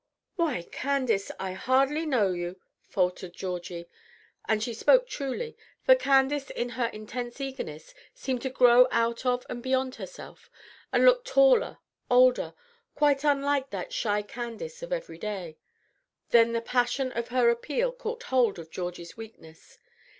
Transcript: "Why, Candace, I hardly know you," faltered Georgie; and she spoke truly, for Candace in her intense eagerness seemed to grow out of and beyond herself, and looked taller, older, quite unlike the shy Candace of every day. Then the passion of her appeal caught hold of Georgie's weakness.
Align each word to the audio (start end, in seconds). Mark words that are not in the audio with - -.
"Why, 0.35 0.63
Candace, 0.63 1.31
I 1.39 1.51
hardly 1.53 2.07
know 2.07 2.31
you," 2.31 2.59
faltered 2.89 3.33
Georgie; 3.35 3.87
and 4.49 4.63
she 4.63 4.73
spoke 4.73 5.05
truly, 5.05 5.55
for 5.83 5.93
Candace 5.93 6.49
in 6.49 6.69
her 6.69 6.87
intense 6.87 7.39
eagerness 7.39 7.93
seemed 8.15 8.41
to 8.41 8.49
grow 8.49 8.87
out 8.89 9.27
of 9.27 9.45
and 9.47 9.61
beyond 9.61 9.97
herself, 9.97 10.49
and 10.91 11.05
looked 11.05 11.27
taller, 11.27 11.77
older, 12.09 12.55
quite 12.95 13.23
unlike 13.23 13.69
the 13.69 13.87
shy 13.91 14.23
Candace 14.23 14.81
of 14.81 14.91
every 14.91 15.19
day. 15.19 15.59
Then 16.31 16.53
the 16.53 16.61
passion 16.61 17.11
of 17.11 17.27
her 17.27 17.51
appeal 17.51 17.91
caught 17.91 18.23
hold 18.23 18.57
of 18.57 18.71
Georgie's 18.71 19.15
weakness. 19.15 19.77